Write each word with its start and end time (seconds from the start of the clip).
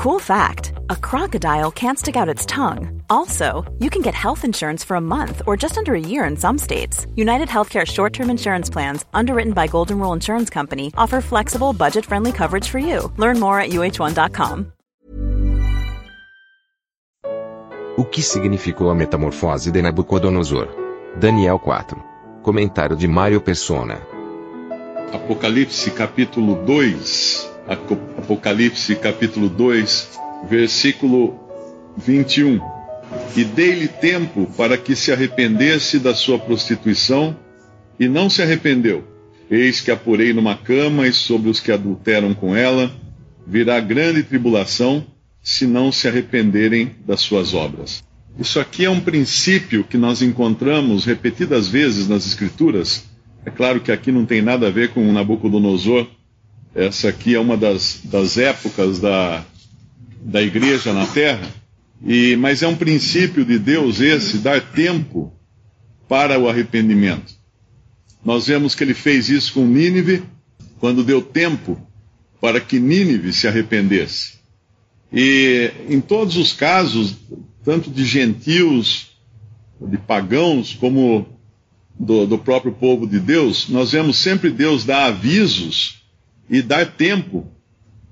Cool 0.00 0.18
fact 0.18 0.72
a 0.88 0.96
crocodile 0.96 1.70
can't 1.70 1.98
stick 1.98 2.16
out 2.16 2.26
its 2.26 2.46
tongue. 2.46 3.02
Also, 3.10 3.70
you 3.80 3.90
can 3.90 4.00
get 4.00 4.14
health 4.14 4.46
insurance 4.46 4.82
for 4.82 4.94
a 4.96 5.00
month 5.00 5.42
or 5.46 5.58
just 5.58 5.76
under 5.76 5.94
a 5.94 6.00
year 6.00 6.24
in 6.24 6.38
some 6.38 6.56
states. 6.56 7.06
United 7.16 7.48
Healthcare 7.48 7.86
short 7.86 8.14
term 8.14 8.30
insurance 8.30 8.70
plans, 8.70 9.04
underwritten 9.12 9.52
by 9.52 9.66
Golden 9.66 9.98
Rule 9.98 10.14
Insurance 10.14 10.48
Company, 10.48 10.90
offer 10.96 11.20
flexible, 11.20 11.74
budget 11.74 12.06
friendly 12.06 12.32
coverage 12.32 12.66
for 12.66 12.78
you. 12.78 13.12
Learn 13.18 13.38
more 13.38 13.60
at 13.60 13.72
uh1.com. 13.72 14.72
O 17.98 18.04
que 18.04 18.22
significou 18.22 18.88
a 18.88 18.94
metamorfose 18.94 19.70
de 19.70 19.82
Nabucodonosor? 19.82 20.68
Daniel 21.20 21.58
4. 21.58 22.02
Comentário 22.42 22.96
de 22.96 23.06
Mário 23.06 23.42
Persona. 23.42 24.00
Apocalipse 25.12 25.90
capítulo 25.90 26.54
2. 26.64 27.39
Apocalipse 27.70 28.96
capítulo 28.96 29.48
2, 29.48 30.18
versículo 30.48 31.38
21. 31.96 32.60
E 33.36 33.44
dei-lhe 33.44 33.86
tempo 33.86 34.50
para 34.56 34.76
que 34.76 34.96
se 34.96 35.12
arrependesse 35.12 36.00
da 36.00 36.12
sua 36.12 36.36
prostituição, 36.36 37.36
e 37.98 38.08
não 38.08 38.28
se 38.28 38.42
arrependeu. 38.42 39.04
Eis 39.48 39.80
que 39.80 39.92
apurei 39.92 40.32
numa 40.32 40.56
cama, 40.56 41.06
e 41.06 41.12
sobre 41.12 41.48
os 41.48 41.60
que 41.60 41.70
adulteram 41.70 42.34
com 42.34 42.56
ela 42.56 42.90
virá 43.46 43.78
grande 43.78 44.24
tribulação, 44.24 45.06
se 45.40 45.64
não 45.64 45.92
se 45.92 46.08
arrependerem 46.08 46.96
das 47.06 47.20
suas 47.20 47.54
obras. 47.54 48.02
Isso 48.38 48.58
aqui 48.58 48.84
é 48.84 48.90
um 48.90 49.00
princípio 49.00 49.84
que 49.84 49.96
nós 49.96 50.22
encontramos 50.22 51.04
repetidas 51.04 51.68
vezes 51.68 52.08
nas 52.08 52.26
Escrituras. 52.26 53.04
É 53.44 53.50
claro 53.50 53.80
que 53.80 53.92
aqui 53.92 54.10
não 54.10 54.26
tem 54.26 54.42
nada 54.42 54.66
a 54.66 54.70
ver 54.70 54.90
com 54.90 55.12
Nabucodonosor. 55.12 56.06
Essa 56.74 57.08
aqui 57.08 57.34
é 57.34 57.40
uma 57.40 57.56
das, 57.56 58.00
das 58.04 58.38
épocas 58.38 59.00
da, 59.00 59.44
da 60.22 60.40
igreja 60.40 60.92
na 60.92 61.06
terra. 61.06 61.48
E, 62.06 62.36
mas 62.36 62.62
é 62.62 62.68
um 62.68 62.76
princípio 62.76 63.44
de 63.44 63.58
Deus 63.58 64.00
esse, 64.00 64.38
dar 64.38 64.60
tempo 64.60 65.32
para 66.08 66.38
o 66.38 66.48
arrependimento. 66.48 67.34
Nós 68.24 68.46
vemos 68.46 68.74
que 68.74 68.84
ele 68.84 68.94
fez 68.94 69.28
isso 69.28 69.52
com 69.54 69.66
Nínive, 69.66 70.22
quando 70.78 71.04
deu 71.04 71.20
tempo 71.20 71.80
para 72.40 72.60
que 72.60 72.78
Nínive 72.78 73.32
se 73.32 73.48
arrependesse. 73.48 74.34
E 75.12 75.72
em 75.88 76.00
todos 76.00 76.36
os 76.36 76.52
casos, 76.52 77.16
tanto 77.64 77.90
de 77.90 78.04
gentios, 78.04 79.10
de 79.80 79.98
pagãos, 79.98 80.74
como 80.74 81.26
do, 81.98 82.26
do 82.26 82.38
próprio 82.38 82.72
povo 82.72 83.06
de 83.06 83.18
Deus, 83.18 83.68
nós 83.68 83.92
vemos 83.92 84.16
sempre 84.18 84.50
Deus 84.50 84.84
dar 84.84 85.06
avisos 85.06 85.99
e 86.50 86.60
dar 86.60 86.84
tempo 86.84 87.46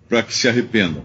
para 0.08 0.22
que 0.22 0.33
se 0.33 0.48
arrependam. 0.48 1.03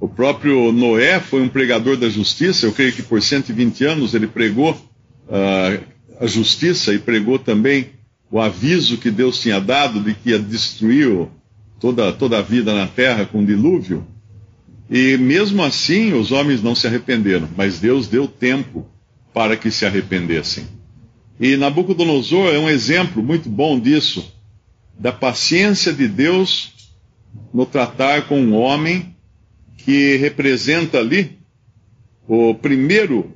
O 0.00 0.08
próprio 0.08 0.72
Noé 0.72 1.20
foi 1.20 1.42
um 1.42 1.48
pregador 1.48 1.96
da 1.96 2.08
justiça, 2.08 2.66
eu 2.66 2.72
creio 2.72 2.92
que 2.92 3.02
por 3.02 3.22
120 3.22 3.84
anos 3.84 4.14
ele 4.14 4.26
pregou 4.26 4.72
uh, 4.72 5.84
a 6.18 6.26
justiça 6.26 6.94
e 6.94 6.98
pregou 6.98 7.38
também 7.38 7.90
o 8.30 8.40
aviso 8.40 8.98
que 8.98 9.10
Deus 9.10 9.40
tinha 9.40 9.60
dado 9.60 10.00
de 10.00 10.14
que 10.14 10.30
ia 10.30 10.38
destruir 10.38 11.28
toda, 11.78 12.12
toda 12.12 12.38
a 12.38 12.42
vida 12.42 12.74
na 12.74 12.86
terra 12.86 13.24
com 13.24 13.44
dilúvio. 13.44 14.06
E 14.90 15.16
mesmo 15.16 15.62
assim 15.62 16.12
os 16.12 16.32
homens 16.32 16.62
não 16.62 16.74
se 16.74 16.86
arrependeram, 16.86 17.48
mas 17.56 17.78
Deus 17.78 18.08
deu 18.08 18.26
tempo 18.26 18.86
para 19.32 19.56
que 19.56 19.70
se 19.70 19.84
arrependessem. 19.84 20.64
E 21.38 21.56
Nabucodonosor 21.56 22.54
é 22.54 22.58
um 22.58 22.68
exemplo 22.68 23.22
muito 23.22 23.48
bom 23.48 23.78
disso, 23.78 24.32
da 24.98 25.12
paciência 25.12 25.92
de 25.92 26.08
Deus 26.08 26.72
no 27.52 27.66
tratar 27.66 28.28
com 28.28 28.40
um 28.40 28.54
homem 28.54 29.14
que 29.76 30.16
representa 30.16 30.98
ali 30.98 31.38
o 32.26 32.54
primeiro, 32.54 33.32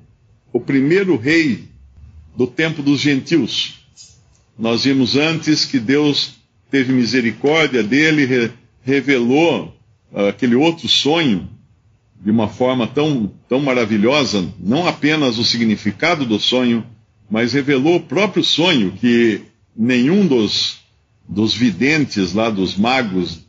o 0.52 0.58
primeiro 0.58 1.16
rei 1.16 1.68
do 2.36 2.46
tempo 2.46 2.82
dos 2.82 3.00
gentios. 3.00 3.80
Nós 4.58 4.84
vimos 4.84 5.16
antes 5.16 5.64
que 5.64 5.78
Deus 5.78 6.34
teve 6.70 6.92
misericórdia 6.92 7.82
dele, 7.82 8.24
re, 8.24 8.50
revelou 8.82 9.74
aquele 10.28 10.54
outro 10.54 10.88
sonho 10.88 11.48
de 12.20 12.30
uma 12.30 12.48
forma 12.48 12.86
tão, 12.86 13.32
tão 13.48 13.60
maravilhosa, 13.60 14.46
não 14.58 14.86
apenas 14.86 15.38
o 15.38 15.44
significado 15.44 16.26
do 16.26 16.38
sonho, 16.38 16.84
mas 17.30 17.52
revelou 17.52 17.96
o 17.96 18.02
próprio 18.02 18.44
sonho 18.44 18.92
que 18.92 19.42
nenhum 19.74 20.26
dos, 20.26 20.79
dos 21.30 21.54
videntes 21.54 22.34
lá, 22.34 22.50
dos 22.50 22.76
magos 22.76 23.46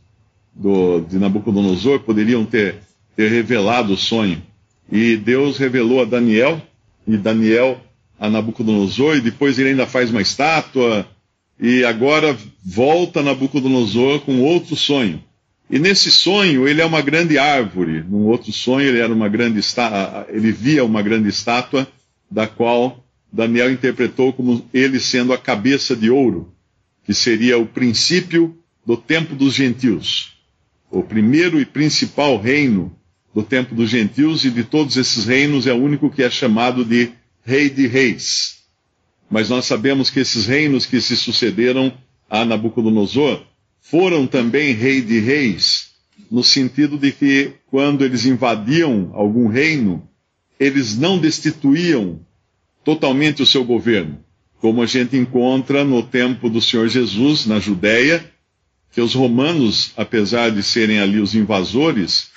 do, 0.54 1.00
de 1.00 1.18
Nabucodonosor 1.18 1.98
poderiam 2.00 2.44
ter, 2.44 2.76
ter 3.16 3.28
revelado 3.28 3.94
o 3.94 3.96
sonho. 3.96 4.40
E 4.90 5.16
Deus 5.16 5.58
revelou 5.58 6.00
a 6.00 6.04
Daniel, 6.04 6.62
e 7.06 7.16
Daniel 7.16 7.80
a 8.20 8.30
Nabucodonosor, 8.30 9.16
e 9.16 9.20
depois 9.20 9.58
ele 9.58 9.70
ainda 9.70 9.84
faz 9.84 10.10
uma 10.10 10.22
estátua, 10.22 11.04
e 11.58 11.84
agora 11.84 12.38
volta 12.64 13.20
Nabucodonosor 13.20 14.20
com 14.20 14.40
outro 14.40 14.76
sonho. 14.76 15.22
E 15.68 15.78
nesse 15.78 16.10
sonho 16.10 16.68
ele 16.68 16.80
é 16.80 16.86
uma 16.86 17.00
grande 17.00 17.36
árvore. 17.36 18.04
Num 18.08 18.26
outro 18.26 18.52
sonho 18.52 18.86
ele 18.86 19.00
era 19.00 19.12
uma 19.12 19.28
grande 19.28 19.60
ele 20.28 20.52
via 20.52 20.84
uma 20.84 21.02
grande 21.02 21.28
estátua 21.28 21.88
da 22.30 22.46
qual 22.46 23.02
Daniel 23.32 23.72
interpretou 23.72 24.32
como 24.32 24.64
ele 24.72 25.00
sendo 25.00 25.32
a 25.32 25.38
cabeça 25.38 25.96
de 25.96 26.10
ouro, 26.10 26.52
que 27.12 27.18
seria 27.18 27.58
o 27.58 27.66
princípio 27.66 28.56
do 28.86 28.96
tempo 28.96 29.34
dos 29.34 29.52
gentios. 29.52 30.32
O 30.90 31.02
primeiro 31.02 31.60
e 31.60 31.66
principal 31.66 32.40
reino 32.40 32.96
do 33.34 33.42
tempo 33.42 33.74
dos 33.74 33.90
gentios 33.90 34.46
e 34.46 34.50
de 34.50 34.64
todos 34.64 34.96
esses 34.96 35.26
reinos 35.26 35.66
é 35.66 35.74
o 35.74 35.76
único 35.76 36.08
que 36.08 36.22
é 36.22 36.30
chamado 36.30 36.86
de 36.86 37.10
rei 37.44 37.68
de 37.68 37.86
reis. 37.86 38.62
Mas 39.30 39.50
nós 39.50 39.66
sabemos 39.66 40.08
que 40.08 40.20
esses 40.20 40.46
reinos 40.46 40.86
que 40.86 41.02
se 41.02 41.14
sucederam 41.14 41.92
a 42.30 42.46
Nabucodonosor 42.46 43.42
foram 43.78 44.26
também 44.26 44.72
rei 44.72 45.02
de 45.02 45.18
reis, 45.18 45.90
no 46.30 46.42
sentido 46.42 46.96
de 46.96 47.12
que 47.12 47.52
quando 47.70 48.06
eles 48.06 48.24
invadiam 48.24 49.10
algum 49.12 49.48
reino, 49.48 50.08
eles 50.58 50.96
não 50.96 51.18
destituíam 51.18 52.20
totalmente 52.82 53.42
o 53.42 53.46
seu 53.46 53.64
governo, 53.64 54.21
como 54.62 54.80
a 54.80 54.86
gente 54.86 55.16
encontra 55.16 55.82
no 55.82 56.04
tempo 56.04 56.48
do 56.48 56.60
Senhor 56.60 56.86
Jesus 56.86 57.46
na 57.46 57.58
Judéia, 57.58 58.24
que 58.92 59.00
os 59.00 59.12
romanos, 59.12 59.92
apesar 59.96 60.52
de 60.52 60.62
serem 60.62 61.00
ali 61.00 61.18
os 61.18 61.34
invasores 61.34 62.30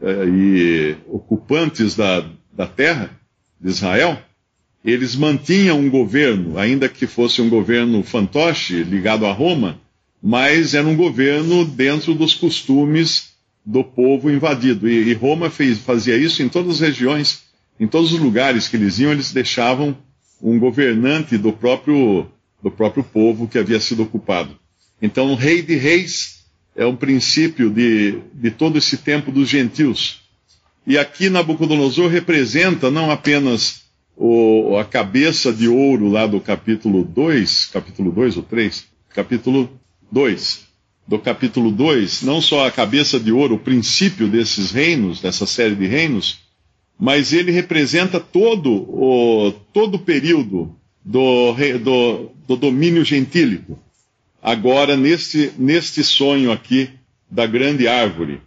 eh, 0.00 0.24
e 0.28 0.96
ocupantes 1.08 1.96
da, 1.96 2.24
da 2.52 2.68
terra 2.68 3.10
de 3.60 3.68
Israel, 3.68 4.16
eles 4.84 5.16
mantinham 5.16 5.80
um 5.80 5.90
governo, 5.90 6.56
ainda 6.56 6.88
que 6.88 7.04
fosse 7.04 7.42
um 7.42 7.48
governo 7.48 8.00
fantoche 8.04 8.84
ligado 8.84 9.26
a 9.26 9.32
Roma, 9.32 9.80
mas 10.22 10.74
era 10.74 10.86
um 10.86 10.94
governo 10.94 11.64
dentro 11.64 12.14
dos 12.14 12.32
costumes 12.32 13.32
do 13.66 13.82
povo 13.82 14.30
invadido. 14.30 14.88
E, 14.88 15.08
e 15.08 15.14
Roma 15.14 15.50
fez, 15.50 15.78
fazia 15.78 16.16
isso 16.16 16.44
em 16.44 16.48
todas 16.48 16.74
as 16.74 16.80
regiões, 16.80 17.42
em 17.80 17.88
todos 17.88 18.12
os 18.12 18.20
lugares 18.20 18.68
que 18.68 18.76
eles 18.76 19.00
iam, 19.00 19.10
eles 19.10 19.32
deixavam 19.32 19.96
um 20.42 20.58
governante 20.58 21.38
do 21.38 21.52
próprio, 21.52 22.26
do 22.62 22.70
próprio 22.70 23.04
povo 23.04 23.46
que 23.46 23.58
havia 23.58 23.78
sido 23.78 24.02
ocupado. 24.02 24.56
Então, 25.00 25.34
rei 25.34 25.62
de 25.62 25.76
reis 25.76 26.44
é 26.74 26.84
um 26.84 26.96
princípio 26.96 27.70
de, 27.70 28.18
de 28.34 28.50
todo 28.50 28.78
esse 28.78 28.96
tempo 28.96 29.30
dos 29.30 29.48
gentios. 29.48 30.20
E 30.86 30.98
aqui 30.98 31.30
Nabucodonosor 31.30 32.10
representa 32.10 32.90
não 32.90 33.10
apenas 33.10 33.82
o, 34.16 34.76
a 34.76 34.84
cabeça 34.84 35.52
de 35.52 35.68
ouro 35.68 36.08
lá 36.08 36.26
do 36.26 36.40
capítulo 36.40 37.04
2, 37.04 37.66
capítulo 37.66 38.10
2 38.10 38.36
ou 38.38 38.42
3, 38.42 38.84
capítulo 39.14 39.70
2, 40.10 40.66
do 41.06 41.18
capítulo 41.18 41.70
2, 41.70 42.22
não 42.22 42.40
só 42.40 42.66
a 42.66 42.70
cabeça 42.70 43.18
de 43.18 43.32
ouro, 43.32 43.56
o 43.56 43.58
princípio 43.58 44.28
desses 44.28 44.70
reinos, 44.70 45.20
dessa 45.20 45.46
série 45.46 45.74
de 45.74 45.86
reinos, 45.86 46.40
mas 47.02 47.32
ele 47.32 47.50
representa 47.50 48.20
todo 48.20 48.70
o, 48.70 49.52
todo 49.72 49.96
o 49.96 49.98
período 49.98 50.72
do, 51.04 51.52
do, 51.82 52.30
do 52.46 52.56
domínio 52.56 53.04
gentílico. 53.04 53.76
Agora, 54.40 54.96
neste, 54.96 55.50
neste 55.58 56.04
sonho 56.04 56.52
aqui 56.52 56.90
da 57.28 57.44
grande 57.44 57.88
árvore. 57.88 58.40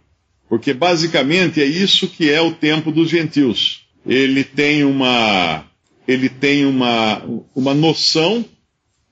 Porque 0.48 0.72
basicamente 0.72 1.60
é 1.60 1.66
isso 1.66 2.08
que 2.08 2.30
é 2.30 2.40
o 2.40 2.54
tempo 2.54 2.90
dos 2.90 3.10
gentios. 3.10 3.82
Ele 4.06 4.42
tem 4.42 4.84
uma, 4.84 5.66
ele 6.08 6.30
tem 6.30 6.64
uma, 6.64 7.22
uma 7.54 7.74
noção 7.74 8.42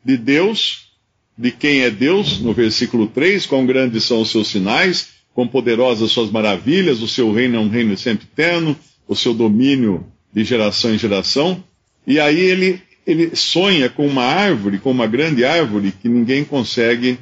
de 0.02 0.16
Deus 0.16 0.88
de 1.36 1.50
quem 1.50 1.82
é 1.82 1.90
Deus, 1.90 2.40
no 2.40 2.54
versículo 2.54 3.08
3, 3.08 3.44
quão 3.44 3.66
grandes 3.66 4.04
são 4.04 4.22
os 4.22 4.30
seus 4.30 4.48
sinais, 4.48 5.08
quão 5.34 5.46
poderosas 5.46 6.12
suas 6.12 6.30
maravilhas, 6.30 7.02
o 7.02 7.08
seu 7.08 7.30
reino 7.30 7.56
é 7.56 7.60
um 7.60 7.68
reino 7.68 7.94
sempre 7.94 8.26
eterno, 8.32 8.74
o 9.06 9.14
seu 9.14 9.34
domínio 9.34 10.06
de 10.32 10.44
geração 10.44 10.92
em 10.94 10.98
geração. 10.98 11.62
E 12.06 12.18
aí 12.18 12.38
ele, 12.38 12.82
ele 13.06 13.34
sonha 13.36 13.88
com 13.88 14.06
uma 14.06 14.24
árvore, 14.24 14.78
com 14.78 14.90
uma 14.90 15.06
grande 15.06 15.44
árvore, 15.44 15.92
que 15.92 16.08
ninguém 16.08 16.44
consegue 16.44 17.18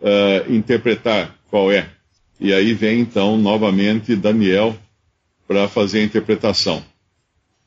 uh, 0.00 0.52
interpretar 0.52 1.34
qual 1.48 1.70
é. 1.70 1.88
E 2.38 2.52
aí 2.52 2.74
vem 2.74 3.00
então 3.00 3.38
novamente 3.38 4.14
Daniel 4.14 4.76
para 5.46 5.68
fazer 5.68 6.00
a 6.00 6.04
interpretação. 6.04 6.82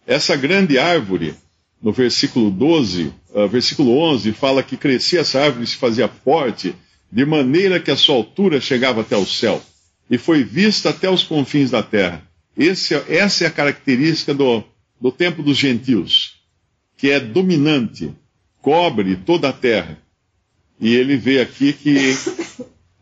Essa 0.06 0.36
grande 0.36 0.78
árvore, 0.78 1.34
no 1.82 1.92
versículo 1.92 2.52
12, 2.52 3.14
uh, 3.30 3.48
versículo 3.48 3.98
11, 3.98 4.32
fala 4.34 4.62
que 4.62 4.78
crescia 4.78 5.22
essa 5.22 5.40
árvore 5.42 5.64
e 5.64 5.68
se 5.68 5.78
fazia 5.78 6.08
forte, 6.08 6.76
de 7.12 7.26
maneira 7.26 7.80
que 7.80 7.90
a 7.90 7.96
sua 7.96 8.16
altura 8.16 8.62
chegava 8.62 9.02
até 9.02 9.18
o 9.18 9.26
céu, 9.26 9.62
e 10.10 10.18
foi 10.18 10.44
vista 10.44 10.90
até 10.90 11.10
os 11.10 11.24
confins 11.24 11.72
da 11.72 11.82
terra. 11.82 12.29
Esse, 12.60 12.94
essa 13.08 13.46
é 13.46 13.48
a 13.48 13.52
característica 13.52 14.34
do, 14.34 14.62
do 15.00 15.14
tempo 15.14 15.42
dos 15.42 15.56
gentios, 15.56 16.42
que 16.98 17.10
é 17.10 17.18
dominante, 17.18 18.12
cobre 18.62 19.16
toda 19.16 19.48
a 19.48 19.54
terra. 19.54 19.98
E 20.78 20.94
ele 20.94 21.16
vê 21.16 21.40
aqui 21.40 21.72
que 21.72 22.12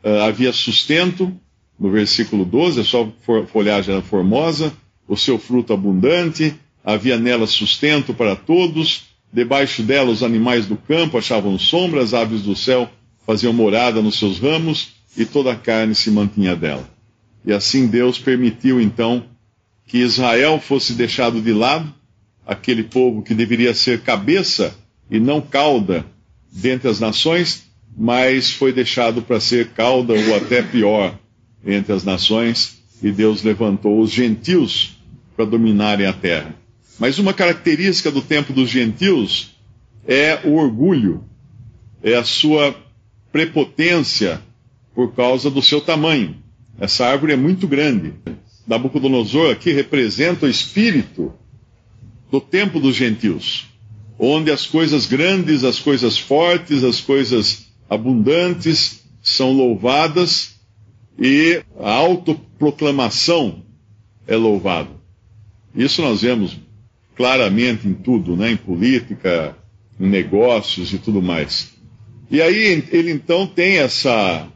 uh, 0.03 0.21
havia 0.21 0.53
sustento, 0.53 1.35
no 1.79 1.89
versículo 1.89 2.45
12, 2.45 2.81
a 2.81 2.83
sua 2.83 3.11
folhagem 3.47 3.95
era 3.95 4.03
formosa, 4.03 4.71
o 5.07 5.17
seu 5.17 5.39
fruto 5.39 5.73
abundante, 5.73 6.53
havia 6.83 7.17
nela 7.17 7.47
sustento 7.47 8.13
para 8.13 8.35
todos, 8.35 9.05
debaixo 9.33 9.81
dela 9.81 10.11
os 10.11 10.21
animais 10.21 10.67
do 10.67 10.77
campo 10.77 11.17
achavam 11.17 11.57
sombra, 11.57 12.03
as 12.03 12.13
aves 12.13 12.43
do 12.43 12.55
céu 12.55 12.87
faziam 13.25 13.53
morada 13.53 14.03
nos 14.03 14.19
seus 14.19 14.37
ramos, 14.37 14.89
e 15.17 15.25
toda 15.25 15.51
a 15.51 15.55
carne 15.55 15.95
se 15.95 16.11
mantinha 16.11 16.55
dela. 16.55 16.87
E 17.43 17.51
assim 17.51 17.87
Deus 17.87 18.19
permitiu 18.19 18.79
então 18.79 19.25
que 19.87 19.99
Israel 19.99 20.59
fosse 20.59 20.93
deixado 20.93 21.41
de 21.41 21.53
lado, 21.53 21.91
aquele 22.45 22.83
povo 22.83 23.23
que 23.23 23.33
deveria 23.33 23.73
ser 23.73 24.01
cabeça 24.01 24.75
e 25.09 25.19
não 25.19 25.41
cauda 25.41 26.05
dentre 26.51 26.89
as 26.89 26.99
nações, 26.99 27.63
mas 27.97 28.51
foi 28.51 28.73
deixado 28.73 29.21
para 29.21 29.39
ser 29.39 29.69
cauda 29.69 30.13
ou 30.13 30.35
até 30.35 30.61
pior 30.61 31.17
entre 31.65 31.93
as 31.93 32.03
nações, 32.03 32.77
e 33.01 33.11
Deus 33.11 33.43
levantou 33.43 33.99
os 33.99 34.11
gentios 34.11 34.97
para 35.35 35.45
dominarem 35.45 36.05
a 36.05 36.13
terra. 36.13 36.53
Mas 36.99 37.17
uma 37.19 37.33
característica 37.33 38.11
do 38.11 38.21
tempo 38.21 38.53
dos 38.53 38.69
gentios 38.69 39.55
é 40.07 40.39
o 40.43 40.53
orgulho, 40.53 41.23
é 42.03 42.15
a 42.15 42.23
sua 42.23 42.75
prepotência 43.31 44.41
por 44.93 45.13
causa 45.13 45.49
do 45.49 45.61
seu 45.61 45.79
tamanho. 45.79 46.35
Essa 46.79 47.05
árvore 47.05 47.33
é 47.33 47.37
muito 47.37 47.67
grande. 47.67 48.13
Nabucodonosor 48.67 49.51
aqui 49.51 49.71
representa 49.71 50.45
o 50.45 50.49
espírito 50.49 51.33
do 52.29 52.41
tempo 52.41 52.79
dos 52.79 52.95
gentios, 52.95 53.65
onde 54.19 54.51
as 54.51 54.65
coisas 54.65 55.05
grandes, 55.05 55.63
as 55.63 55.79
coisas 55.79 56.17
fortes, 56.17 56.83
as 56.83 56.99
coisas 56.99 57.67
abundantes 57.89 59.03
são 59.23 59.53
louvadas 59.53 60.55
e 61.17 61.63
a 61.79 61.91
autoproclamação 61.91 63.63
é 64.27 64.35
louvada. 64.35 64.89
Isso 65.73 66.01
nós 66.01 66.21
vemos 66.21 66.57
claramente 67.15 67.87
em 67.87 67.93
tudo, 67.93 68.35
né? 68.35 68.51
em 68.51 68.57
política, 68.57 69.55
em 69.99 70.07
negócios 70.07 70.91
e 70.91 70.97
tudo 70.97 71.21
mais. 71.21 71.73
E 72.29 72.41
aí 72.41 72.85
ele 72.91 73.11
então 73.11 73.47
tem 73.47 73.77
essa, 73.77 74.47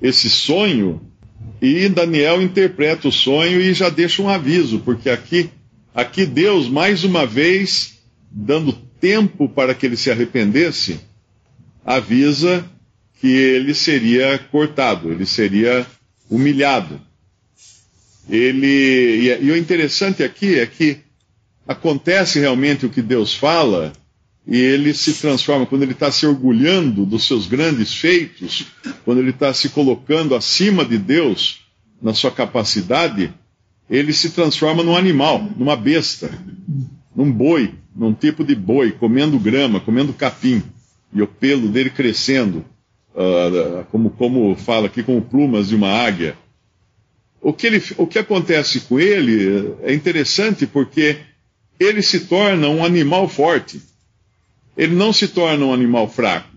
esse 0.00 0.30
sonho 0.30 1.11
e 1.60 1.88
Daniel 1.88 2.42
interpreta 2.42 3.08
o 3.08 3.12
sonho 3.12 3.60
e 3.60 3.72
já 3.72 3.88
deixa 3.88 4.20
um 4.20 4.28
aviso, 4.28 4.80
porque 4.80 5.08
aqui, 5.08 5.50
aqui 5.94 6.26
Deus 6.26 6.68
mais 6.68 7.04
uma 7.04 7.24
vez 7.24 7.98
dando 8.30 8.72
tempo 9.00 9.48
para 9.48 9.74
que 9.74 9.86
ele 9.86 9.96
se 9.96 10.10
arrependesse, 10.10 10.98
avisa 11.84 12.64
que 13.20 13.28
ele 13.28 13.74
seria 13.74 14.38
cortado, 14.38 15.12
ele 15.12 15.24
seria 15.24 15.86
humilhado. 16.28 17.00
Ele 18.28 18.66
e, 18.66 19.44
e 19.44 19.50
o 19.50 19.56
interessante 19.56 20.22
aqui 20.22 20.58
é 20.58 20.66
que 20.66 20.98
acontece 21.66 22.40
realmente 22.40 22.86
o 22.86 22.90
que 22.90 23.02
Deus 23.02 23.34
fala 23.34 23.92
e 24.46 24.56
ele 24.56 24.92
se 24.92 25.14
transforma 25.14 25.66
quando 25.66 25.82
ele 25.82 25.92
está 25.92 26.10
se 26.10 26.26
orgulhando 26.26 27.06
dos 27.06 27.26
seus 27.26 27.46
grandes 27.46 27.94
feitos, 27.94 28.66
quando 29.04 29.18
ele 29.18 29.30
está 29.30 29.54
se 29.54 29.68
colocando 29.68 30.34
acima 30.34 30.84
de 30.84 30.98
Deus 30.98 31.60
na 32.00 32.12
sua 32.12 32.30
capacidade, 32.30 33.32
ele 33.88 34.12
se 34.12 34.30
transforma 34.30 34.82
num 34.82 34.96
animal, 34.96 35.48
numa 35.56 35.76
besta, 35.76 36.30
num 37.14 37.30
boi, 37.30 37.74
num 37.94 38.12
tipo 38.12 38.42
de 38.42 38.54
boi, 38.54 38.90
comendo 38.90 39.38
grama, 39.38 39.78
comendo 39.78 40.12
capim, 40.12 40.62
e 41.12 41.22
o 41.22 41.26
pelo 41.26 41.68
dele 41.68 41.90
crescendo 41.90 42.64
uh, 43.14 43.84
como, 43.90 44.10
como 44.10 44.56
fala 44.56 44.86
aqui, 44.86 45.02
como 45.02 45.22
plumas 45.22 45.68
de 45.68 45.76
uma 45.76 45.88
águia. 45.88 46.36
O 47.40 47.52
que, 47.52 47.66
ele, 47.66 47.82
o 47.96 48.06
que 48.06 48.18
acontece 48.18 48.80
com 48.80 48.98
ele 48.98 49.74
é 49.82 49.92
interessante 49.92 50.66
porque 50.66 51.18
ele 51.78 52.00
se 52.00 52.20
torna 52.20 52.68
um 52.68 52.84
animal 52.84 53.28
forte. 53.28 53.91
Ele 54.76 54.94
não 54.94 55.12
se 55.12 55.28
torna 55.28 55.66
um 55.66 55.72
animal 55.72 56.08
fraco. 56.08 56.48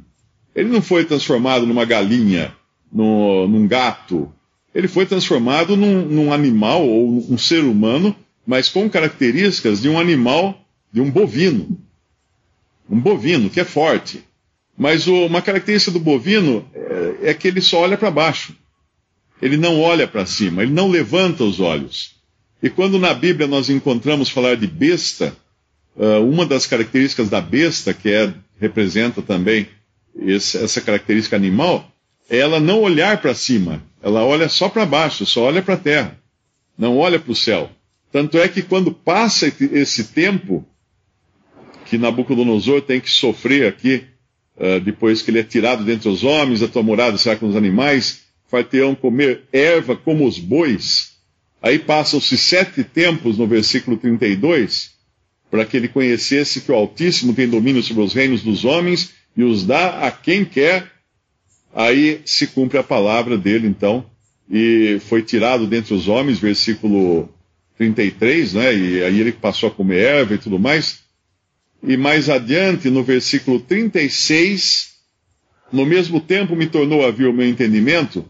Ele 0.56 0.70
não 0.70 0.82
foi 0.82 1.04
transformado 1.04 1.66
numa 1.66 1.84
galinha, 1.84 2.56
no, 2.92 3.48
num 3.48 3.68
gato. 3.68 4.32
Ele 4.74 4.88
foi 4.88 5.06
transformado 5.06 5.76
num, 5.76 6.06
num 6.06 6.34
animal 6.34 6.88
ou 6.88 7.32
um 7.32 7.38
ser 7.38 7.64
humano, 7.64 8.16
mas 8.48 8.70
com 8.70 8.90
características 8.90 9.82
de 9.82 9.90
um 9.90 10.00
animal, 10.00 10.66
de 10.92 11.02
um 11.02 11.12
bovino. 11.12 11.78
Um 12.90 13.00
bovino 13.00 13.50
que 13.50 13.60
é 13.60 13.66
forte. 13.66 14.24
Mas 14.78 15.08
o, 15.08 15.26
uma 15.26 15.42
característica 15.42 15.92
do 15.92 16.04
bovino 16.04 16.66
é, 16.74 17.32
é 17.32 17.34
que 17.34 17.48
ele 17.48 17.62
só 17.62 17.82
olha 17.82 17.98
para 17.98 18.12
baixo. 18.12 18.56
Ele 19.42 19.58
não 19.58 19.82
olha 19.82 20.08
para 20.08 20.26
cima, 20.26 20.64
ele 20.64 20.72
não 20.72 20.90
levanta 20.90 21.44
os 21.44 21.60
olhos. 21.60 22.16
E 22.64 22.70
quando 22.70 22.98
na 22.98 23.14
Bíblia 23.14 23.48
nós 23.48 23.70
encontramos 23.70 24.30
falar 24.30 24.56
de 24.56 24.68
besta, 24.68 25.36
uh, 25.96 26.24
uma 26.28 26.46
das 26.46 26.66
características 26.66 27.30
da 27.30 27.42
besta, 27.42 27.94
que 27.94 28.10
é, 28.10 28.34
representa 28.60 29.22
também 29.22 29.68
esse, 30.20 30.58
essa 30.58 30.82
característica 30.82 31.36
animal, 31.36 31.92
é 32.30 32.38
ela 32.38 32.60
não 32.60 32.82
olhar 32.82 33.22
para 33.22 33.36
cima. 33.36 33.84
Ela 34.02 34.24
olha 34.24 34.50
só 34.50 34.70
para 34.70 34.86
baixo, 34.86 35.26
só 35.26 35.44
olha 35.44 35.62
para 35.62 35.76
a 35.76 35.78
terra. 35.78 36.18
Não 36.78 36.98
olha 36.98 37.20
para 37.20 37.32
o 37.32 37.36
céu. 37.36 37.70
Tanto 38.12 38.38
é 38.38 38.48
que 38.48 38.62
quando 38.62 38.92
passa 38.92 39.52
esse 39.60 40.06
tempo 40.06 40.66
que 41.86 41.98
Nabucodonosor 41.98 42.82
tem 42.82 43.00
que 43.00 43.10
sofrer 43.10 43.68
aqui 43.68 44.06
uh, 44.58 44.80
depois 44.80 45.22
que 45.22 45.32
ele 45.32 45.40
é 45.40 45.44
tirado 45.44 45.84
dentre 45.84 46.10
os 46.10 46.24
homens, 46.24 46.64
a 46.64 46.68
tua 46.68 46.82
morada 46.82 47.18
será 47.18 47.36
com 47.36 47.48
os 47.48 47.56
animais, 47.56 48.22
far-te-ão 48.48 48.96
comer 48.96 49.44
erva 49.52 49.96
como 49.96 50.26
os 50.26 50.40
bois. 50.40 51.16
Aí 51.62 51.80
passam-se 51.80 52.38
sete 52.38 52.84
tempos 52.84 53.38
no 53.38 53.48
versículo 53.48 53.98
32, 53.98 54.95
para 55.56 55.66
que 55.66 55.78
ele 55.78 55.88
conhecesse 55.88 56.60
que 56.60 56.70
o 56.70 56.76
Altíssimo 56.76 57.34
tem 57.34 57.48
domínio 57.48 57.82
sobre 57.82 58.04
os 58.04 58.14
reinos 58.14 58.44
dos 58.44 58.66
homens 58.66 59.14
e 59.38 59.42
os 59.42 59.66
dá 59.66 60.06
a 60.06 60.12
quem 60.12 60.44
quer. 60.44 60.92
Aí 61.74 62.20
se 62.26 62.48
cumpre 62.48 62.78
a 62.78 62.84
palavra 62.84 63.38
dele, 63.38 63.66
então, 63.66 64.06
e 64.52 65.00
foi 65.08 65.22
tirado 65.22 65.66
dentre 65.66 65.94
os 65.94 66.10
homens, 66.10 66.40
versículo 66.40 67.30
33, 67.78 68.54
né? 68.54 68.76
E 68.76 69.02
aí 69.02 69.22
ele 69.22 69.32
passou 69.32 69.70
a 69.70 69.72
comer 69.72 70.00
erva 70.00 70.34
e 70.34 70.38
tudo 70.38 70.60
mais. 70.60 71.00
E 71.82 71.96
mais 71.96 72.30
adiante, 72.30 72.90
no 72.90 73.02
versículo 73.02 73.62
36, 73.62 74.96
no 75.72 75.86
mesmo 75.86 76.20
tempo 76.20 76.54
me 76.54 76.68
tornou 76.68 77.06
a 77.06 77.12
vir 77.12 77.28
o 77.28 77.34
meu 77.34 77.48
entendimento, 77.48 78.26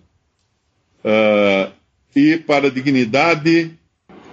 uh, 1.03 1.73
e 2.15 2.37
para 2.37 2.67
a 2.67 2.71
dignidade 2.71 3.71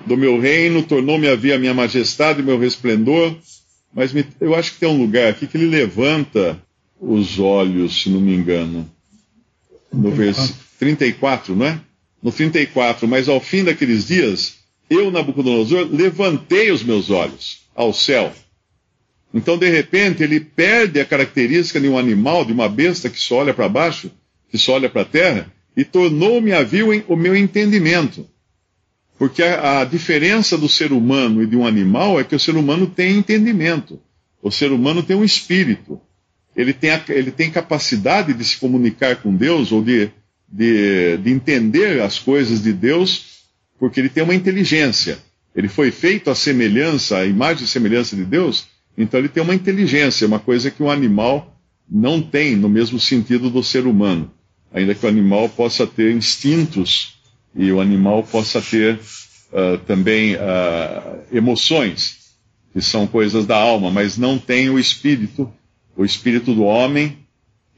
do 0.06 0.16
meu 0.16 0.40
reino 0.40 0.82
tornou-me 0.82 1.28
a 1.28 1.34
ver 1.34 1.52
a 1.52 1.58
minha 1.58 1.74
majestade 1.74 2.40
e 2.40 2.42
meu 2.42 2.58
resplendor. 2.58 3.36
Mas 3.94 4.12
me, 4.12 4.24
eu 4.40 4.54
acho 4.54 4.72
que 4.72 4.80
tem 4.80 4.88
um 4.88 4.98
lugar 4.98 5.30
aqui 5.30 5.46
que 5.46 5.56
ele 5.56 5.66
levanta 5.66 6.60
os 7.00 7.38
olhos, 7.38 8.02
se 8.02 8.10
não 8.10 8.20
me 8.20 8.34
engano. 8.34 8.90
No 9.92 10.10
versículo 10.10 10.58
34, 10.78 11.54
não 11.54 11.66
é? 11.66 11.80
No 12.22 12.32
34, 12.32 13.06
mas 13.06 13.28
ao 13.28 13.40
fim 13.40 13.64
daqueles 13.64 14.06
dias, 14.06 14.54
eu, 14.88 15.10
Nabucodonosor, 15.10 15.88
levantei 15.90 16.70
os 16.70 16.82
meus 16.82 17.10
olhos 17.10 17.62
ao 17.74 17.92
céu 17.92 18.32
então, 19.34 19.56
de 19.56 19.68
repente, 19.68 20.22
ele 20.22 20.40
perde 20.40 21.00
a 21.00 21.04
característica 21.04 21.80
de 21.80 21.88
um 21.88 21.96
animal, 21.96 22.44
de 22.44 22.52
uma 22.52 22.68
besta 22.68 23.08
que 23.08 23.18
só 23.18 23.36
olha 23.36 23.54
para 23.54 23.68
baixo, 23.68 24.10
que 24.50 24.58
só 24.58 24.74
olha 24.74 24.90
para 24.90 25.02
a 25.02 25.06
terra, 25.06 25.50
e 25.74 25.84
tornou-me 25.84 26.52
a 26.52 26.62
vir 26.62 27.04
o 27.08 27.16
meu 27.16 27.34
entendimento. 27.34 28.28
Porque 29.18 29.42
a, 29.42 29.80
a, 29.80 29.84
diferença 29.84 30.58
do 30.58 30.68
ser 30.68 30.92
humano 30.92 31.42
e 31.42 31.46
de 31.46 31.56
um 31.56 31.66
animal 31.66 32.18
é 32.18 32.24
que 32.24 32.34
o 32.34 32.40
ser 32.40 32.56
humano 32.56 32.86
tem 32.86 33.18
entendimento. 33.18 34.00
O 34.42 34.50
ser 34.50 34.72
humano 34.72 35.02
tem 35.02 35.16
um 35.16 35.24
espírito. 35.24 36.00
Ele 36.56 36.72
tem, 36.72 36.90
a, 36.90 37.02
ele 37.08 37.30
tem 37.30 37.50
capacidade 37.50 38.34
de 38.34 38.44
se 38.44 38.58
comunicar 38.58 39.16
com 39.16 39.34
Deus 39.34 39.70
ou 39.70 39.82
de, 39.82 40.10
de, 40.48 41.16
de 41.18 41.30
entender 41.30 42.02
as 42.02 42.18
coisas 42.18 42.62
de 42.62 42.72
Deus, 42.72 43.44
porque 43.78 44.00
ele 44.00 44.08
tem 44.08 44.22
uma 44.22 44.34
inteligência. 44.34 45.18
Ele 45.54 45.68
foi 45.68 45.90
feito 45.90 46.30
à 46.30 46.34
semelhança, 46.34 47.18
à 47.18 47.26
imagem 47.26 47.64
e 47.64 47.68
semelhança 47.68 48.16
de 48.16 48.24
Deus, 48.24 48.66
então 48.96 49.20
ele 49.20 49.28
tem 49.28 49.42
uma 49.42 49.54
inteligência, 49.54 50.26
uma 50.26 50.38
coisa 50.38 50.70
que 50.70 50.82
um 50.82 50.90
animal 50.90 51.56
não 51.88 52.22
tem 52.22 52.56
no 52.56 52.68
mesmo 52.68 52.98
sentido 52.98 53.50
do 53.50 53.62
ser 53.62 53.86
humano. 53.86 54.30
Ainda 54.72 54.94
que 54.94 55.04
o 55.04 55.08
animal 55.08 55.48
possa 55.48 55.86
ter 55.86 56.14
instintos 56.14 57.11
e 57.54 57.70
o 57.70 57.80
animal 57.80 58.22
possa 58.22 58.60
ter 58.60 58.94
uh, 58.94 59.78
também 59.86 60.34
uh, 60.34 61.20
emoções, 61.30 62.32
que 62.72 62.80
são 62.80 63.06
coisas 63.06 63.46
da 63.46 63.56
alma, 63.56 63.90
mas 63.90 64.16
não 64.16 64.38
tem 64.38 64.70
o 64.70 64.78
espírito, 64.78 65.52
o 65.96 66.04
espírito 66.04 66.54
do 66.54 66.62
homem, 66.62 67.18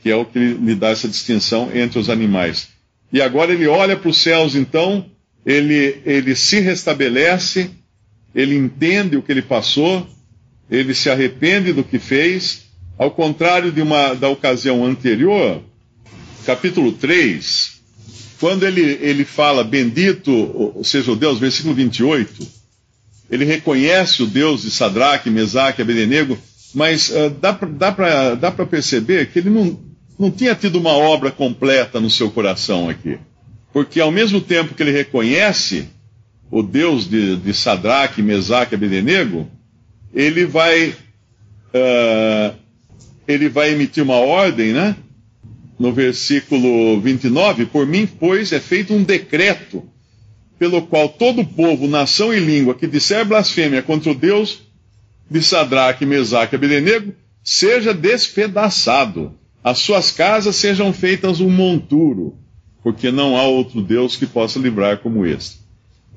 que 0.00 0.10
é 0.10 0.16
o 0.16 0.24
que 0.24 0.38
lhe 0.38 0.74
dá 0.74 0.90
essa 0.90 1.08
distinção 1.08 1.70
entre 1.74 1.98
os 1.98 2.08
animais. 2.08 2.68
E 3.12 3.20
agora 3.20 3.52
ele 3.52 3.66
olha 3.66 3.96
para 3.96 4.08
os 4.08 4.18
céus, 4.18 4.54
então, 4.54 5.06
ele, 5.44 6.00
ele 6.04 6.36
se 6.36 6.60
restabelece, 6.60 7.70
ele 8.34 8.56
entende 8.56 9.16
o 9.16 9.22
que 9.22 9.32
ele 9.32 9.42
passou, 9.42 10.06
ele 10.70 10.94
se 10.94 11.10
arrepende 11.10 11.72
do 11.72 11.84
que 11.84 11.98
fez, 11.98 12.64
ao 12.96 13.10
contrário 13.10 13.72
de 13.72 13.82
uma, 13.82 14.14
da 14.14 14.28
ocasião 14.28 14.84
anterior, 14.84 15.62
capítulo 16.44 16.92
3, 16.92 17.73
quando 18.40 18.64
ele, 18.64 18.98
ele 19.00 19.24
fala 19.24 19.64
bendito 19.64 20.74
seja 20.82 21.12
o 21.12 21.16
Deus, 21.16 21.38
versículo 21.38 21.74
28, 21.74 22.46
ele 23.30 23.44
reconhece 23.44 24.22
o 24.22 24.26
Deus 24.26 24.62
de 24.62 24.70
Sadraque, 24.70 25.30
Mesaque, 25.30 25.82
Abednego, 25.82 26.38
mas 26.74 27.10
uh, 27.10 27.30
dá 27.30 27.52
para 28.50 28.66
perceber 28.66 29.30
que 29.30 29.38
ele 29.38 29.50
não, 29.50 29.78
não 30.18 30.30
tinha 30.30 30.54
tido 30.54 30.76
uma 30.76 30.92
obra 30.92 31.30
completa 31.30 32.00
no 32.00 32.10
seu 32.10 32.30
coração 32.30 32.88
aqui. 32.88 33.18
Porque 33.72 34.00
ao 34.00 34.10
mesmo 34.10 34.40
tempo 34.40 34.74
que 34.74 34.82
ele 34.82 34.92
reconhece 34.92 35.88
o 36.50 36.62
Deus 36.62 37.08
de, 37.08 37.36
de 37.36 37.52
Sadraque, 37.52 38.22
Mesaque, 38.22 38.74
Abednego, 38.74 39.48
ele 40.12 40.44
vai, 40.44 40.90
uh, 40.90 42.54
ele 43.26 43.48
vai 43.48 43.72
emitir 43.72 44.02
uma 44.02 44.16
ordem, 44.16 44.72
né? 44.72 44.94
No 45.78 45.92
versículo 45.92 47.00
29, 47.00 47.66
por 47.66 47.86
mim, 47.86 48.06
pois, 48.06 48.52
é 48.52 48.60
feito 48.60 48.94
um 48.94 49.02
decreto, 49.02 49.82
pelo 50.58 50.82
qual 50.82 51.08
todo 51.08 51.44
povo, 51.44 51.88
nação 51.88 52.32
e 52.32 52.38
língua 52.38 52.74
que 52.74 52.86
disser 52.86 53.24
blasfêmia 53.24 53.82
contra 53.82 54.12
o 54.12 54.14
Deus 54.14 54.62
de 55.28 55.42
Sadraque, 55.42 56.06
Mesaque 56.06 56.54
e 56.54 56.56
Abednego, 56.56 57.12
seja 57.42 57.92
despedaçado, 57.92 59.34
as 59.62 59.78
suas 59.78 60.10
casas 60.10 60.56
sejam 60.56 60.92
feitas 60.92 61.40
um 61.40 61.50
monturo, 61.50 62.38
porque 62.82 63.10
não 63.10 63.36
há 63.36 63.42
outro 63.42 63.82
Deus 63.82 64.16
que 64.16 64.26
possa 64.26 64.58
livrar 64.58 64.98
como 64.98 65.26
este. 65.26 65.58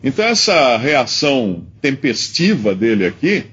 Então, 0.04 0.26
essa 0.26 0.78
reação 0.78 1.66
tempestiva 1.82 2.76
dele 2.76 3.06
aqui, 3.08 3.46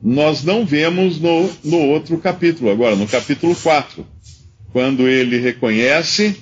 nós 0.00 0.44
não 0.44 0.64
vemos 0.64 1.18
no, 1.18 1.50
no 1.64 1.78
outro 1.78 2.16
capítulo, 2.18 2.70
agora, 2.70 2.94
no 2.94 3.08
capítulo 3.08 3.56
4 3.56 4.06
quando 4.78 5.08
ele 5.08 5.38
reconhece, 5.38 6.36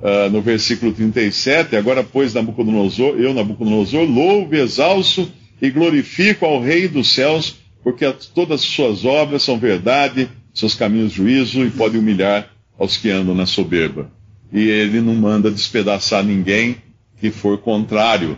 uh, 0.00 0.28
no 0.28 0.42
versículo 0.42 0.92
37, 0.92 1.76
agora, 1.76 2.02
pois, 2.02 2.34
Nabucodonosor, 2.34 3.14
eu, 3.16 3.32
Nabucodonosor, 3.32 4.02
louvo, 4.02 4.56
exalço 4.56 5.30
e 5.62 5.70
glorifico 5.70 6.44
ao 6.44 6.60
Rei 6.60 6.88
dos 6.88 7.14
céus, 7.14 7.54
porque 7.84 8.12
todas 8.34 8.60
as 8.60 8.66
suas 8.66 9.04
obras 9.04 9.44
são 9.44 9.56
verdade, 9.56 10.28
seus 10.52 10.74
caminhos 10.74 11.12
juízo, 11.12 11.64
e 11.64 11.70
pode 11.70 11.96
humilhar 11.96 12.50
aos 12.76 12.96
que 12.96 13.08
andam 13.08 13.36
na 13.36 13.46
soberba. 13.46 14.10
E 14.52 14.68
ele 14.68 15.00
não 15.00 15.14
manda 15.14 15.48
despedaçar 15.48 16.24
ninguém 16.24 16.78
que 17.20 17.30
for 17.30 17.58
contrário 17.58 18.36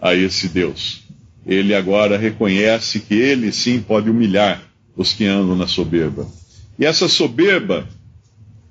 a 0.00 0.14
esse 0.14 0.48
Deus. 0.48 1.02
Ele 1.46 1.74
agora 1.74 2.16
reconhece 2.16 3.00
que 3.00 3.12
ele 3.12 3.52
sim 3.52 3.78
pode 3.82 4.08
humilhar 4.08 4.62
os 4.96 5.12
que 5.12 5.26
andam 5.26 5.54
na 5.54 5.66
soberba. 5.66 6.26
E 6.78 6.86
essa 6.86 7.08
soberba 7.08 7.86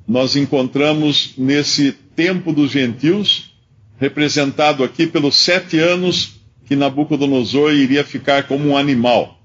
nós 0.07 0.35
encontramos 0.35 1.33
nesse 1.37 1.91
tempo 1.91 2.51
dos 2.51 2.71
gentios, 2.71 3.53
representado 3.99 4.83
aqui 4.83 5.07
pelos 5.07 5.35
sete 5.35 5.79
anos 5.79 6.41
que 6.65 6.75
Nabucodonosor 6.75 7.73
iria 7.73 8.03
ficar 8.03 8.47
como 8.47 8.69
um 8.69 8.77
animal. 8.77 9.39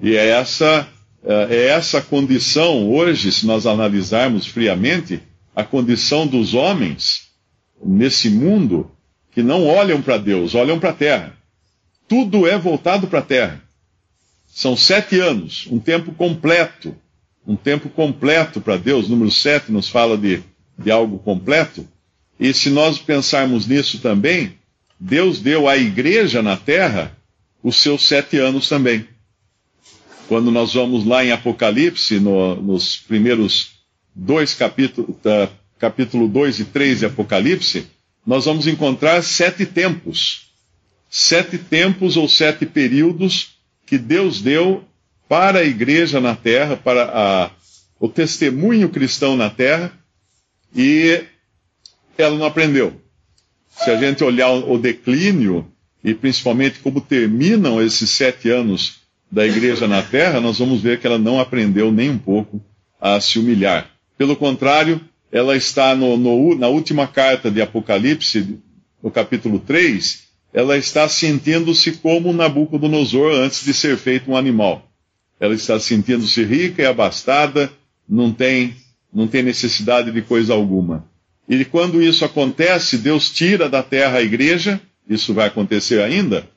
E 0.00 0.16
é 0.16 0.28
essa, 0.28 0.88
eh, 1.24 1.46
é 1.50 1.66
essa 1.68 2.00
condição, 2.00 2.90
hoje, 2.90 3.32
se 3.32 3.46
nós 3.46 3.66
analisarmos 3.66 4.46
friamente, 4.46 5.20
a 5.54 5.62
condição 5.62 6.26
dos 6.26 6.54
homens 6.54 7.28
nesse 7.84 8.28
mundo 8.28 8.90
que 9.32 9.42
não 9.42 9.66
olham 9.66 10.00
para 10.00 10.16
Deus, 10.16 10.54
olham 10.54 10.78
para 10.78 10.90
a 10.90 10.94
terra. 10.94 11.36
Tudo 12.08 12.46
é 12.46 12.58
voltado 12.58 13.06
para 13.06 13.20
a 13.20 13.22
terra. 13.22 13.62
São 14.46 14.76
sete 14.76 15.18
anos, 15.18 15.66
um 15.70 15.80
tempo 15.80 16.12
completo 16.12 16.94
um 17.46 17.56
tempo 17.56 17.88
completo 17.88 18.60
para 18.60 18.76
Deus. 18.76 19.08
Número 19.08 19.30
7 19.30 19.70
nos 19.70 19.88
fala 19.88 20.16
de, 20.16 20.42
de 20.78 20.90
algo 20.90 21.18
completo. 21.18 21.86
E 22.38 22.52
se 22.52 22.70
nós 22.70 22.98
pensarmos 22.98 23.66
nisso 23.66 23.98
também, 23.98 24.54
Deus 24.98 25.40
deu 25.40 25.68
à 25.68 25.76
igreja 25.76 26.42
na 26.42 26.56
terra 26.56 27.16
os 27.62 27.76
seus 27.76 28.06
sete 28.06 28.38
anos 28.38 28.68
também. 28.68 29.06
Quando 30.28 30.50
nós 30.50 30.74
vamos 30.74 31.04
lá 31.04 31.24
em 31.24 31.32
Apocalipse, 31.32 32.18
no, 32.18 32.56
nos 32.56 32.96
primeiros 32.96 33.72
dois 34.14 34.54
capítulos, 34.54 35.16
capítulo 35.78 36.28
2 36.28 36.60
e 36.60 36.64
3 36.64 37.00
de 37.00 37.06
Apocalipse, 37.06 37.86
nós 38.26 38.46
vamos 38.46 38.66
encontrar 38.66 39.22
sete 39.22 39.66
tempos. 39.66 40.50
Sete 41.10 41.58
tempos 41.58 42.16
ou 42.16 42.28
sete 42.28 42.66
períodos 42.66 43.54
que 43.86 43.98
Deus 43.98 44.40
deu 44.40 44.84
para 45.28 45.60
a 45.60 45.64
igreja 45.64 46.20
na 46.20 46.36
terra, 46.36 46.76
para 46.76 47.04
a, 47.04 47.50
o 47.98 48.08
testemunho 48.08 48.88
cristão 48.88 49.36
na 49.36 49.48
terra, 49.48 49.92
e 50.74 51.24
ela 52.18 52.36
não 52.36 52.46
aprendeu. 52.46 53.00
Se 53.70 53.90
a 53.90 53.96
gente 53.96 54.22
olhar 54.22 54.50
o 54.50 54.78
declínio, 54.78 55.70
e 56.02 56.14
principalmente 56.14 56.78
como 56.80 57.00
terminam 57.00 57.82
esses 57.82 58.10
sete 58.10 58.50
anos 58.50 59.00
da 59.30 59.46
igreja 59.46 59.88
na 59.88 60.02
terra, 60.02 60.40
nós 60.40 60.58
vamos 60.58 60.80
ver 60.80 61.00
que 61.00 61.06
ela 61.06 61.18
não 61.18 61.40
aprendeu 61.40 61.90
nem 61.90 62.10
um 62.10 62.18
pouco 62.18 62.60
a 63.00 63.20
se 63.20 63.38
humilhar. 63.38 63.90
Pelo 64.16 64.36
contrário, 64.36 65.00
ela 65.32 65.56
está 65.56 65.96
no, 65.96 66.16
no, 66.16 66.54
na 66.54 66.68
última 66.68 67.06
carta 67.06 67.50
de 67.50 67.60
Apocalipse, 67.60 68.60
no 69.02 69.10
capítulo 69.10 69.58
3, 69.58 70.24
ela 70.52 70.78
está 70.78 71.08
sentindo-se 71.08 71.92
como 71.92 72.32
Nabucodonosor 72.32 73.32
antes 73.34 73.64
de 73.64 73.74
ser 73.74 73.96
feito 73.96 74.30
um 74.30 74.36
animal 74.36 74.88
ela 75.44 75.54
está 75.54 75.78
sentindo-se 75.78 76.42
rica 76.42 76.82
e 76.82 76.86
abastada, 76.86 77.70
não 78.08 78.32
tem, 78.32 78.74
não 79.12 79.28
tem 79.28 79.42
necessidade 79.42 80.10
de 80.10 80.22
coisa 80.22 80.54
alguma. 80.54 81.04
E 81.46 81.64
quando 81.66 82.02
isso 82.02 82.24
acontece, 82.24 82.96
Deus 82.96 83.30
tira 83.30 83.68
da 83.68 83.82
terra 83.82 84.18
a 84.18 84.22
igreja, 84.22 84.80
isso 85.08 85.34
vai 85.34 85.46
acontecer 85.46 86.02
ainda, 86.02 86.48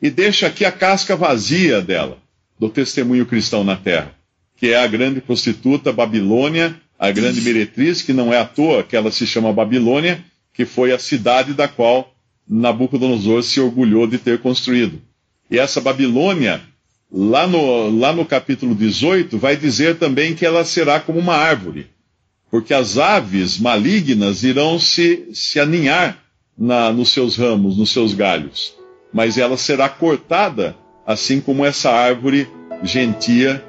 e 0.00 0.10
deixa 0.10 0.46
aqui 0.46 0.64
a 0.64 0.70
casca 0.72 1.16
vazia 1.16 1.80
dela, 1.80 2.18
do 2.58 2.68
testemunho 2.68 3.24
cristão 3.24 3.64
na 3.64 3.76
terra, 3.76 4.14
que 4.56 4.68
é 4.68 4.76
a 4.76 4.86
grande 4.86 5.22
prostituta 5.22 5.90
Babilônia, 5.90 6.78
a 6.98 7.10
grande 7.10 7.40
meretriz, 7.40 8.02
que 8.02 8.12
não 8.12 8.32
é 8.32 8.38
à 8.38 8.44
toa 8.44 8.82
que 8.82 8.94
ela 8.94 9.10
se 9.10 9.26
chama 9.26 9.52
Babilônia, 9.52 10.22
que 10.52 10.66
foi 10.66 10.92
a 10.92 10.98
cidade 10.98 11.54
da 11.54 11.66
qual 11.66 12.14
Nabucodonosor 12.46 13.42
se 13.42 13.58
orgulhou 13.58 14.06
de 14.06 14.18
ter 14.18 14.38
construído. 14.40 15.00
E 15.50 15.58
essa 15.58 15.80
Babilônia 15.80 16.60
Lá 17.16 17.46
no, 17.46 17.96
lá 17.96 18.12
no 18.12 18.26
capítulo 18.26 18.74
18, 18.74 19.38
vai 19.38 19.56
dizer 19.56 19.98
também 19.98 20.34
que 20.34 20.44
ela 20.44 20.64
será 20.64 20.98
como 20.98 21.20
uma 21.20 21.36
árvore, 21.36 21.86
porque 22.50 22.74
as 22.74 22.98
aves 22.98 23.56
malignas 23.56 24.42
irão 24.42 24.80
se, 24.80 25.28
se 25.32 25.60
aninhar 25.60 26.18
na, 26.58 26.92
nos 26.92 27.10
seus 27.10 27.36
ramos, 27.36 27.78
nos 27.78 27.92
seus 27.92 28.14
galhos, 28.14 28.74
mas 29.12 29.38
ela 29.38 29.56
será 29.56 29.88
cortada, 29.88 30.74
assim 31.06 31.40
como 31.40 31.64
essa 31.64 31.88
árvore 31.88 32.48
gentia 32.82 33.64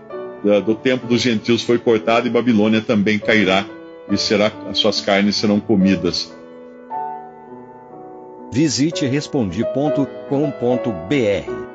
do 0.65 0.73
tempo 0.73 1.05
dos 1.05 1.21
gentios 1.21 1.61
foi 1.61 1.77
cortada, 1.77 2.27
e 2.27 2.31
Babilônia 2.31 2.81
também 2.81 3.19
cairá, 3.19 3.63
e 4.11 4.17
será, 4.17 4.51
as 4.67 4.79
suas 4.79 5.01
carnes 5.01 5.35
serão 5.35 5.59
comidas. 5.59 6.33
Visite 8.51 9.05
respondi.com.br 9.05 11.75